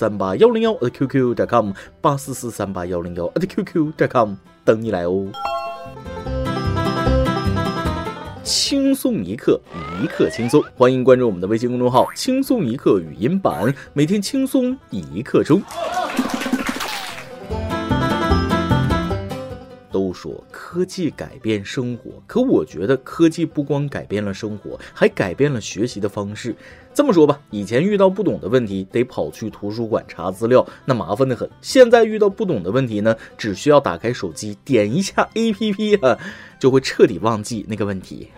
[0.00, 4.32] 三八幺零幺 at qq 点 com，八四四三八幺零幺 at qq 点 com，
[4.64, 5.26] 等你来哦。
[8.42, 9.60] 轻松一刻，
[10.02, 15.60] 一刻轻松，欢迎关注我们的微信公众号“轻松一刻语音版”，每天轻松一刻钟。
[19.92, 26.54] 都说科技改变生活，可我觉得科技不光改变了生活，还改变了学习的方式。
[26.92, 31.48] 这么说吧，以前遇到不懂的问题，得跑去图书馆查资料，那麻烦的很。
[31.60, 36.18] 现在遇到不懂的问题呢，只需要打开手机，点一下 APP 啊，
[36.58, 38.28] 就会彻底忘记那个问题。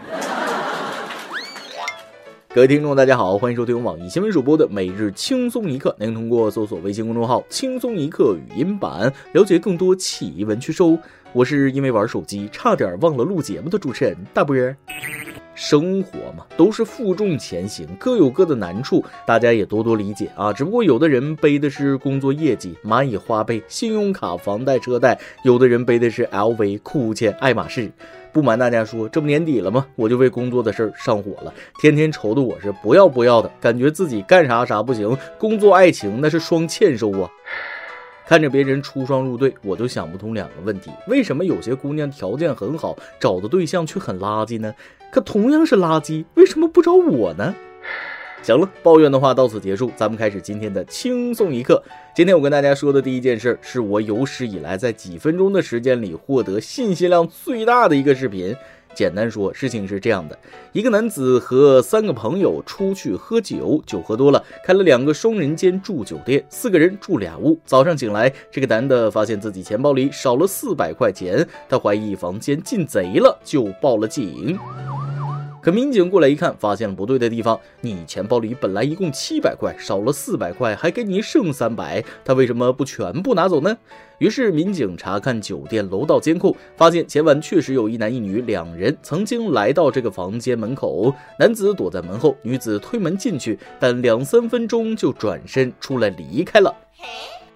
[2.55, 5.97] 各位听众，大家好，欢迎收听网易新闻主播的每日轻松一刻。
[5.99, 10.99] 您通过搜索微信公众号“轻松一刻”语音版，了解更多奇闻趣事哦。
[11.33, 14.77] 我是因为玩手机差点忘了录节目的主持人大波儿。
[15.55, 20.51] 生活嘛，都是负重前行，各有各的难处，大家也多多理解啊。
[20.51, 27.91] 只不过有的人背的是工作业绩、蚂蚁花呗、信用卡、房贷、车贷，有的人背的是 LV、酷钱、爱马仕。
[28.33, 29.87] 不瞒大家说，这不年底了吗？
[29.95, 37.31] 我就为工作的事儿上火了，天天愁的我是不要不要的，感觉自己干啥啥不行，工作爱情那是双欠收啊。
[38.33, 44.75] 看着别人出双入对，我就想不通两个问题：为什么有些姑娘条件很好，找的对象却很垃圾呢？
[45.11, 47.55] 可同样是垃圾，为什么不找我呢？
[48.43, 51.85] 行了，抱怨的话到此结束，咱们开始今天的轻松一刻。
[52.15, 58.57] 今天我跟大家说的第一件事，是我有史以来在几分钟的时间里获得信息量最大的一个视频。
[58.95, 60.39] 简单说，事情是这样的：
[60.73, 67.59] 一个男子和三个朋友出去喝酒，酒喝多了，开了两个双人间住酒店，四个人住俩屋。
[67.65, 74.59] 早上醒来，这个男的发现自己钱包里少了四百块钱，他怀疑房间进贼了，就报了警。
[75.63, 77.59] 可民警过来一看，发现了不对的地方。
[77.83, 83.79] 你钱包里本来一共七百块，少了四百块，还给你剩三百，他为什么不全部拿走呢？
[84.19, 96.75] 于是民警查看酒店楼道监控，发现前晚确实有一男一女两人曾经来到这个房间门口，男子躲在门后，女子推门进去，但两三分钟就转身出来离开了。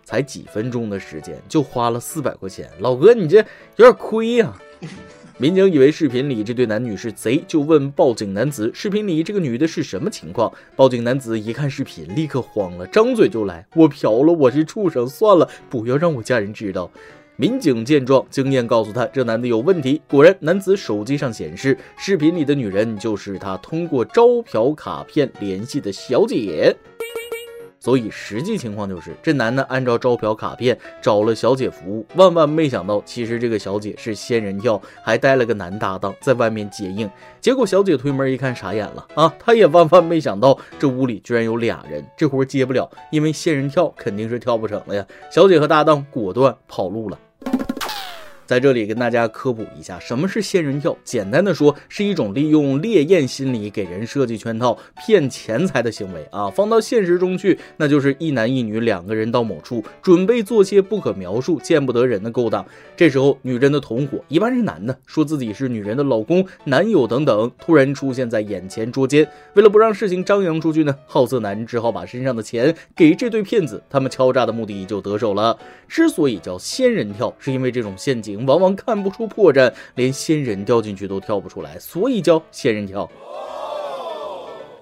[0.04, 3.38] 才几分钟的时间就花了四百块钱，老哥你这
[3.74, 4.56] 有点亏呀。
[5.38, 16.90] 民警以为视频里这对男女是贼，就问报警男子：“视频里这个女的是什么情况？”报警男子一看视频，立刻慌了，张嘴就来：“我嫖了，我是畜生，算了，不要让我家人知道。”
[17.36, 20.00] 民警见状，经验告诉他，这男的有问题。
[20.08, 26.74] 果然，男子手机上显示，视频里的女人就是他通过招嫖卡片联系的小姐。
[27.86, 37.08] 所以实际情况就是，这男的按照招嫖卡片找了小姐服务，万万没想到，其实这个小姐是仙人跳，还带了个男搭档在外面接应。
[37.40, 39.32] 结果小姐推门一看，傻眼了啊！
[39.38, 45.06] 她也万万没想到，这屋里居然有俩人，这活接不了，因为仙人跳肯定是跳不成了呀。
[45.30, 47.16] 小姐和搭档果断跑路了。
[48.46, 50.96] 在这里跟大家科普一下，什么是仙人跳？
[51.02, 56.48] 简单的说，是一种利用猎艳心理给人设计圈套、骗钱财的行为啊。
[56.48, 62.64] 放到现实中去，那就是一男一女两个人到某处，准备做些不可描述、见不得人的勾当。
[62.96, 69.26] 这时候，女人的同伙一般是男的，说自己是女人的老公、男友等等，突然出现在眼前捉奸。
[69.54, 75.58] 为了不让事情张扬出去呢，好色男只好把身上的钱给这对骗子，他们敲诈的目的就得手了。
[75.88, 78.35] 之所以叫仙人跳，是因为这种陷阱。
[78.44, 83.08] 往往看不出破绽，连仙人掉进去都跳不出来，所以叫仙人跳。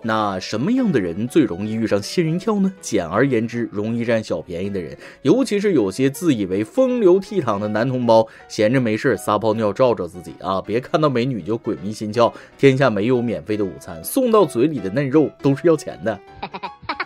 [0.06, 2.70] 那什么样的人最容易遇上仙人跳呢？
[2.78, 10.60] 简而言之，容易占小便宜的人，尤其是有些自以为风流倜傥的男同胞，闲着没事撒泡尿照照自己啊！
[10.60, 16.20] 别看到美女就鬼迷心窍，天下没有免费的午餐，送到嘴里的嫩肉都是要钱的。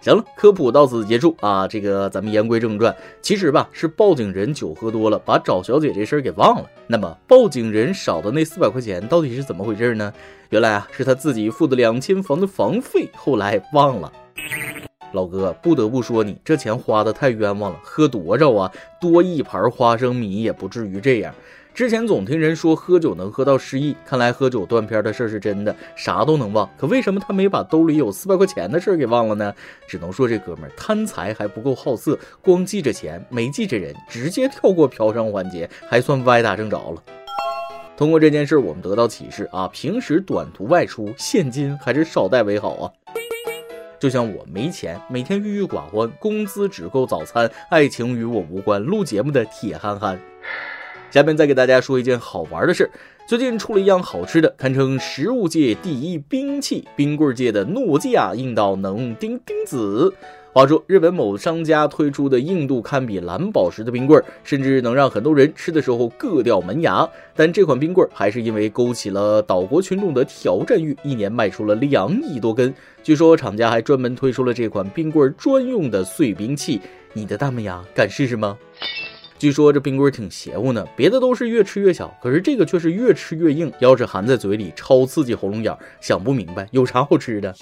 [0.00, 1.66] 行了，科普到此结束啊！
[1.66, 6.70] 这个咱们言归正传，其实吧是报警人酒喝多了，把找小姐这事儿给忘了。
[6.86, 10.12] 那么报警人少的那四百块钱到底是怎么回事呢？
[10.50, 14.12] 原来啊是他自己付的两千房的房费，后来忘了。
[15.12, 18.72] 老哥，不得不说你这钱花的太冤枉了，喝多少啊？
[19.00, 21.34] 多一盘花生米也不至于这样。
[21.78, 26.68] 之前总听人说喝酒能喝到失忆，看来喝酒断片的事是真的，啥都能忘。
[26.76, 29.54] 可为什么他没把兜里有四百块钱的事给忘了呢？
[29.86, 37.00] 只能说这哥们儿贪财还不够好色，光记着钱没记着人，直接跳过嫖娼环节，还算歪打正着了。
[37.96, 42.90] 通过这件事，我们得到启示啊，平时短途外出，现金还是少带为好啊。
[44.00, 50.20] 就像我没钱，每天郁郁寡欢，工资只够早餐，爱情与我无关，录节目的铁憨憨。
[51.10, 52.90] 下面再给大家说一件好玩的事，
[53.26, 60.12] 最近出了一样好吃的，堪称食物界第一兵器，冰棍界的诺基亚硬到能钉钉子。
[60.52, 67.08] 话说，日本某商家推出的硬度堪比蓝宝石的冰棍，甚至能让很多人吃的时候硌掉门牙。
[67.36, 72.74] 但这款冰棍还是因为勾起了岛国群众的挑战欲，一年卖出了两亿多根。
[73.02, 76.80] 据说厂家还专门推出了这款冰棍专用的碎冰器。
[77.12, 78.58] 你的大门牙敢试试吗？
[79.38, 85.72] 据说这冰棍挺邪乎呢，别的都是越吃越小，可是这个却是越吃越硬，要是含在嘴里超刺激喉咙眼。
[86.00, 87.54] 想不明白有啥好吃的？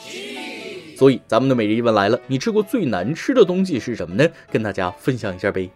[0.96, 4.26] 所以咱们的每日一问来了，你吃过最难吃的东西是什么呢？
[4.50, 5.70] 跟大家分享一下呗。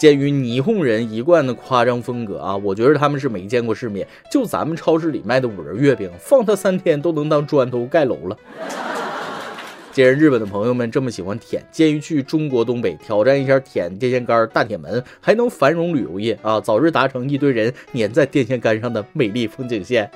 [0.00, 4.08] 鉴于霓虹人一贯的夸张风格啊，我觉得他们是没见过世面。
[4.32, 8.38] 就咱们超市里卖的五仁月饼，放它三天都能当砖头盖楼了。
[9.98, 20.08] 既然日本的朋友们这么喜欢舔，建议去中国东北挑战一下舔电线杆大铁门，还能繁荣旅游业啊，早日达成一堆人粘在电线杆上的美丽风景线。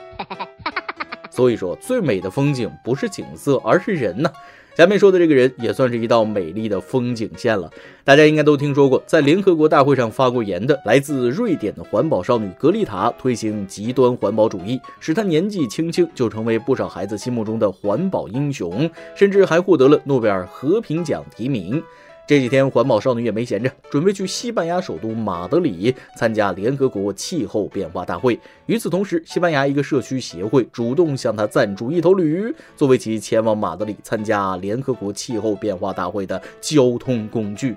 [1.32, 4.30] 所以说，最美的风景不是景色，而是人呐。
[4.74, 7.70] 前面说的这个人也算是一道美丽的风景线了。
[8.04, 21.82] 大家应该都听说过，在联合国大会上发过言的，来自瑞典的环保少女格丽塔推行极端环保主义，使她年纪轻轻就成为不少孩子心目中的环保英雄，甚至还获得了诺贝尔和平奖提名。
[22.32, 28.40] 这几天，环保少女也没闲着，准备去西班牙首都马德里参加联合国气候变化大会。
[28.64, 37.76] 与此同时，西班牙一个社区协会主动向她赞助一头驴，作为其前往马德里参加联合国气候变化大会的交通工具。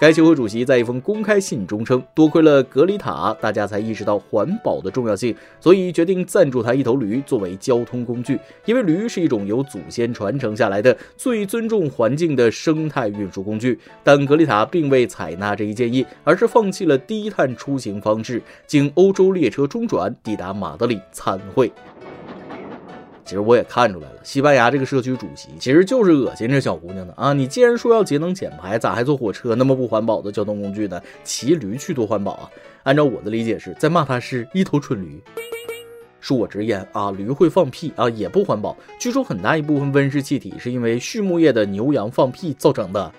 [0.00, 8.38] 该协会主席在一封公开信中称：“多亏了格里塔，大家才意识到环保的重要性，所以决定赞助他一头驴作为交通工具。
[8.64, 13.76] 因为驴是一种由祖先传承下来的最尊重环境的生态运输工具。
[14.04, 21.72] 但格里塔并未采纳这一建议，而是放弃了低碳出行方式，经欧洲列车中转抵达马德里参会。”
[23.28, 27.34] 其实我也看出来了，西班牙这个社区主席其实就是恶心这小姑娘的啊！
[27.34, 30.98] 你既然说要节能减排，咋还坐火车那么不环保的交通工具呢？
[31.24, 32.50] 骑驴去多环保啊？
[32.84, 35.22] 按照我的理解是在骂他是一头蠢驴。
[36.22, 38.74] 恕我直言啊，驴会放屁啊，也不环保。
[38.98, 43.12] 据说很大一部分温室气体是因为畜牧业的牛羊放屁造成的。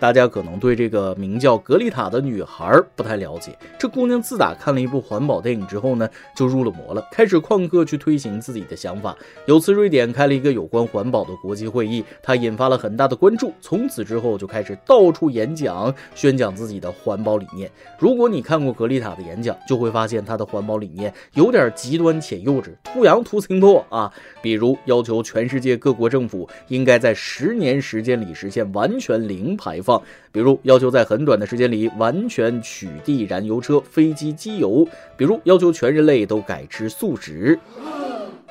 [0.00, 3.58] 大家可能对这个名叫格丽塔的女孩不太了解。
[3.76, 9.16] 这姑娘自打看了一部环保电影之后呢，就入了魔了，开始旷课去推行自己的想法。
[9.46, 13.52] 有次瑞典开了一个有关环保的国际会议，她引发了很大的关注。
[13.60, 17.68] 从此之后就开始到处演讲，宣讲自己的环保理念。
[17.98, 24.12] 如果你看过格丽塔的演讲，就会发现她的环保理念有点极端且幼稚，图洋图清破啊。
[24.40, 29.87] 比如要求全世界各国政府应该在十年时间里实现完全零排放。
[29.88, 34.86] 放，比如要求在很短的时间里完全取缔燃油车、飞机机油；
[35.16, 37.58] 比如要求全人类都改吃素食。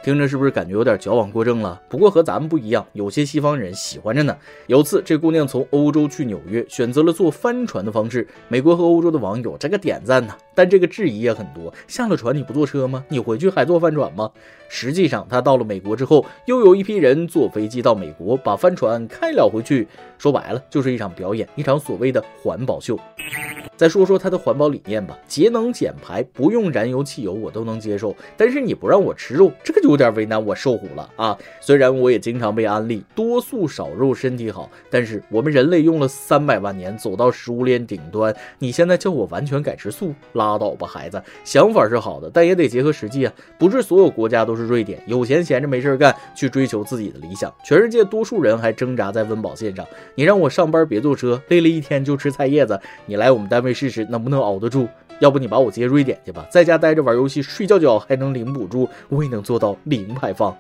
[0.07, 1.81] 听着是不是感觉有点矫枉过正了？
[1.89, 4.38] 不过和咱们不一样，有些西方人喜欢着呢。
[4.68, 8.26] 有次这姑娘从欧洲去纽约，选择了坐帆船的方式。
[8.47, 11.73] 美国和欧洲的网友这个点赞呢，但这个质疑也很多。
[11.90, 13.04] 下了船你不坐车吗？
[13.09, 14.31] 你回去还坐帆船吗？
[14.69, 19.85] 实际上，她到了美国之后，又有一批人坐飞机到美国，把帆船开了回去。
[20.18, 22.97] 说白了，就是一场表演，一场所谓的环保秀。
[23.76, 28.16] 再说说它的环保理念吧，节能减排，不用燃油汽油，我都能接受。
[28.35, 31.35] 但是你不让我吃肉，这个就有点为难我瘦虎了啊！
[31.59, 41.19] 虽然我也经常被安利多素少肉身体好，但是我们人类用了三百万年走到食物链顶端，你现在叫我完全改吃素，拉倒吧，孩子！
[41.44, 43.33] 想法是好的，但也得结合实际啊！
[43.57, 49.83] 不是所有国家都是瑞典，有钱闲着没事干去追求自己的理想，全世界多数人还挣扎在温饱线上。
[50.13, 53.73] 你让我上班别坐车，累了一天就吃菜叶子，你来我们单位。
[53.77, 54.87] 试试能不能熬得住？
[55.19, 60.56] 要不你把我接瑞典去吧，在家待着玩游戏、睡觉觉还能领补助，我也能做到零排放。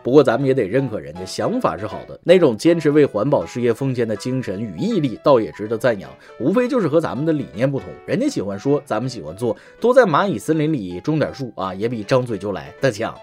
[0.00, 6.08] 不过咱们也得认可人家想法是好的，那种坚持为环保事业奉献的精神与毅力，倒也值得赞扬。
[6.40, 13.14] 无非就是和咱们的理念不同，人家喜欢说，咱们喜欢做，多在蚂蚁森林里种点树啊，也比张嘴就来的强。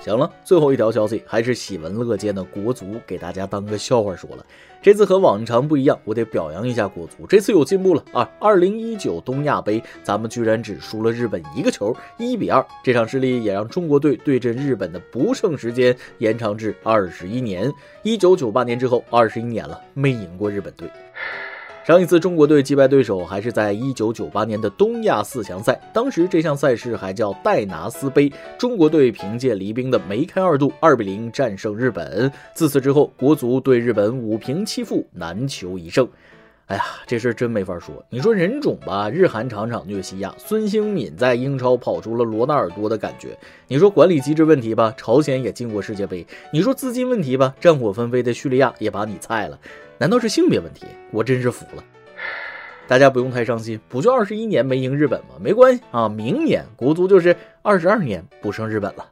[0.00, 4.44] 行了，最后一条消息还是喜闻乐见的国足，给大家当个笑话说了。
[4.80, 8.26] 这次和往常不一样，我得表扬一下国足，这次有进步了啊！
[8.40, 12.64] 二零一九东亚杯，咱们居然只输了日本一个球，一比二。
[12.82, 17.70] 这场失利也让中国队对阵日本的不胜时间延长至二十一年。
[18.02, 20.88] 一九九八年之后，二十一年了，没赢过日本队。
[21.82, 32.30] 上一次中国队击败对手还是在一九九八年的东亚四强赛，当时这项赛事还叫戴拿斯杯，中国队凭借黎兵的梅开二度，二比零战胜日本。
[32.54, 36.06] 自此之后，国足对日本五平七负，难求一胜。
[36.70, 38.00] 哎呀，这事真没法说。
[38.08, 43.36] 你说人种吧，日韩场场虐西亚，孙兴敏在英超跑出了罗纳尔多的感觉。
[43.66, 46.24] 你说管理机制问题吧，朝鲜也进过世界杯。
[46.52, 49.58] 你说资金问题吧，战火纷飞的叙利亚也把你菜了。
[49.98, 50.86] 难道是性别问题？
[51.10, 51.82] 我真是服了。
[52.86, 55.34] 大家不用太伤心，不就二十一年没赢日本吗？
[55.40, 59.04] 没关系啊，明年国足就是二十二年不胜日本了。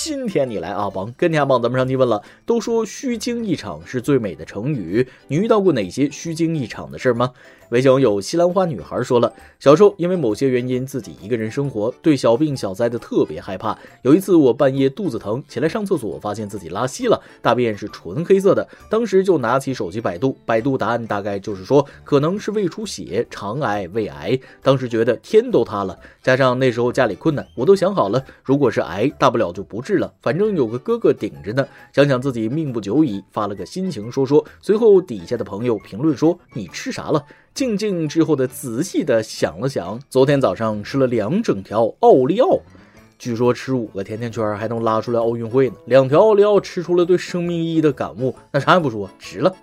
[0.00, 2.22] 今天你来阿邦跟天帮咱们上提问了。
[2.46, 7.32] 都说虚惊一场是最美的成语，你遇到过哪些虚惊一场的事吗？
[7.70, 13.76] 微信网友西兰花女孩说了，小时候因为某些原因自己一个人生活，对小病小灾的特别害怕。
[14.02, 18.66] 有一次我半夜肚子疼，起来上厕所，发现自己拉稀了，大便是纯黑色的。
[18.88, 24.38] 当时就拿起手机百度，百度答案大概就是说可能是胃出血、肠癌、胃癌。
[24.62, 31.66] 当时觉得天都塌了，加上那时候家里困难，我都想好了，如果是癌，大不了就不治治了，反正有个哥哥顶着呢。
[31.94, 34.44] 想想自己命不久矣，发了个心情说说。
[34.60, 42.60] 随后底下的朋友评论说：“你吃啥了？”静静之后的仔细的想了想，昨天早上吃了两整条奥利奥，
[43.18, 45.76] 据说吃五个甜甜圈还能拉出来奥运会呢。
[45.86, 49.56] 两条奥利奥吃出了对生命意义的感悟，那啥也不说，值了。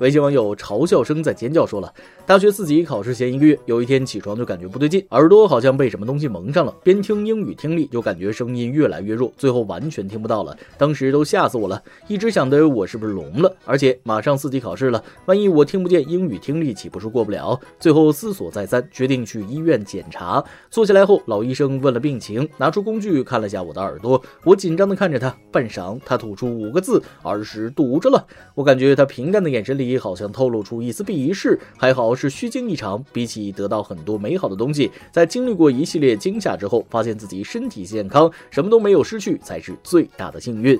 [0.00, 1.94] 微信网友嘲笑声在尖叫说了。
[2.30, 6.72] 大学四级考试前一个月，有一天起床就感觉不对劲，耳朵好像被什么东西蒙上了。
[6.84, 10.56] 边听英语听力，就感觉声音越来越弱，最后完全听不到了。
[10.78, 13.52] 当时都吓死我了，一直想的我是不是聋了。
[13.64, 17.58] 而且马上四级考试了，万一我听不见英语听力，岂不是过不了？
[17.80, 20.40] 最后思索再三，决定去医院检查。
[20.70, 24.22] 坐下来后，老医生问了病情，拿出工具看了下我的耳朵。
[24.44, 31.58] 我紧张地看着他，半晌，他吐出五个字：“耳屎堵着了。”我感觉他平淡的眼神里好像透露出一丝鄙视。
[31.76, 32.19] 还好。
[32.20, 40.78] 是虚惊一场，比起得到很多美好的东西，在经历过一系列惊吓之后，发现自己身体健康，什么都没有失去，才是最大的幸运。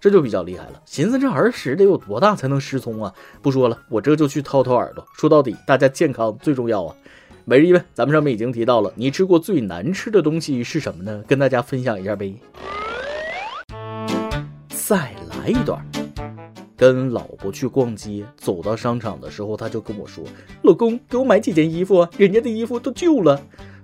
[0.00, 0.82] 这就比较厉害了。
[0.84, 3.14] 寻思这耳屎得有多大才能失聪啊？
[3.40, 5.06] 不说了，我这就去掏掏耳朵。
[5.14, 6.96] 说到底，大家健康最重要啊。
[7.44, 11.22] 每日一问，咱们上面已经提到了，你吃过最难吃的东西是什么呢？
[11.28, 12.34] 跟大家分享一下呗。
[14.68, 16.01] 再来一段。
[16.82, 20.24] 跟老婆去逛街，走到商场的时候，他就跟我说
[20.64, 23.40] ：“老公，给我买几件衣服，人家的衣服都旧了。”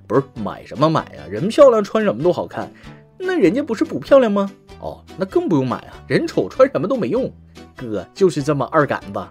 [0.08, 2.68] 不是买什么买啊，人漂亮穿什么都好看，
[3.16, 4.50] 那人家不是不漂亮吗？
[4.80, 7.32] 哦，那更不用买啊，人丑穿什么都没用。
[7.76, 9.24] 哥就是这么二杆子。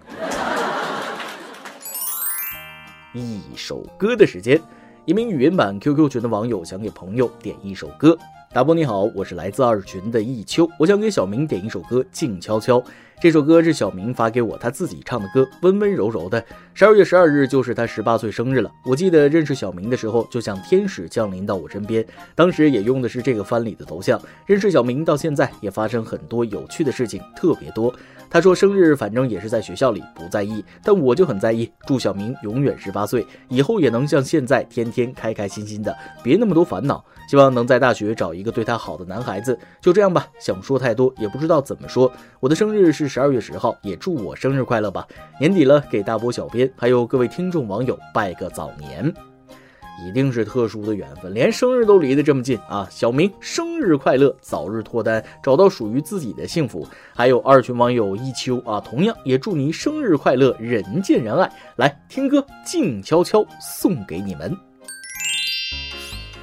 [3.20, 4.62] 一首歌的时间，
[5.04, 8.18] 一名语音版 QQ 群的网友想给朋友点一首歌。
[8.58, 12.80] 大波你好，我是来自二群的弈秋，我想给小明点一首歌《静悄悄》。
[13.22, 16.44] 这首歌是小明发给我他自己唱的歌，温温柔柔的。
[16.74, 18.72] 十二月十二日就是他十八岁生日了。
[18.84, 24.20] 我记得认识小明的时候，就像天使降临到我身边，当时也用的是这个翻里的头像。
[24.48, 27.94] 认识小明到现在，也发生很多有趣的事情，特别多。
[28.30, 31.70] 他说生日反正也是在学校里，不在意，但我就很在意。
[31.88, 35.94] 祝小明永远十八岁，以后也能像现在天天开开心心的，
[36.24, 37.04] 别那么多烦恼。
[37.30, 39.58] 希望能在大学找一个对他好的男孩子。
[39.82, 42.10] 就这样吧，想说太多也不知道怎么说。
[42.40, 43.08] 我的生日是。
[43.18, 45.08] 十二月十号，也祝我生日快乐吧！
[45.40, 49.12] 年底了，给大波小编还有各位听众网友拜个早年，
[50.06, 52.88] 一定是特殊的缘分，连生日都离得这么近啊！
[52.92, 56.88] 小明生日快乐，早日脱单，找到属于自己的幸福。
[57.16, 61.52] 还有二群网友一秋啊，同样也祝你生日快乐，人见人爱。
[61.78, 64.67] 来听歌，静悄悄送给你们。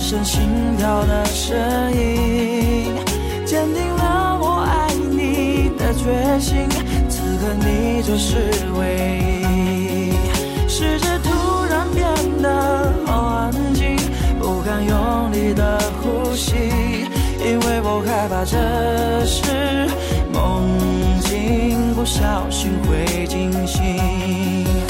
[0.00, 1.54] 只剩心跳的声
[1.92, 2.86] 音，
[3.44, 6.66] 坚定了我爱你的决心。
[7.06, 8.36] 此刻你就是
[8.78, 9.20] 唯
[9.52, 10.14] 一。
[10.66, 12.02] 世界突然变
[12.40, 13.94] 得好安静，
[14.40, 16.54] 不敢用力的呼吸，
[17.38, 18.56] 因为我害怕这
[19.26, 19.86] 是
[20.32, 20.66] 梦
[21.20, 24.89] 境，不小心会惊醒。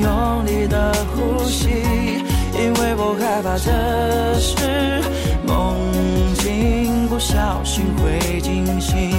[0.00, 1.68] 用力的呼吸，
[2.54, 3.70] 因为我害怕这
[4.38, 5.02] 是
[5.46, 5.76] 梦
[6.34, 9.10] 境，不小心会惊醒。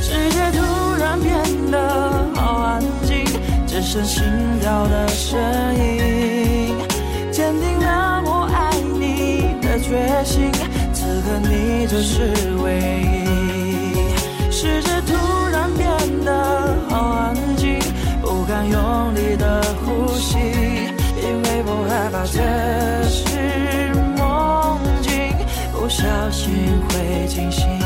[0.00, 0.58] 世界突
[0.98, 1.32] 然变
[1.70, 3.24] 得好安静，
[3.66, 4.22] 只剩心
[4.60, 5.38] 跳的声
[5.74, 6.76] 音，
[7.30, 10.50] 坚定了我爱你的决心。
[10.92, 12.32] 此刻你就是
[12.62, 14.50] 唯一。
[14.50, 15.14] 世界突
[26.92, 27.81] 会惊醒